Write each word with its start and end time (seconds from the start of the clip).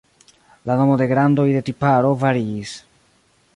La 0.69 0.77
nomo 0.79 0.95
de 1.01 1.07
grandoj 1.11 1.45
de 1.57 1.63
tiparo 1.69 2.17
variis. 2.27 2.75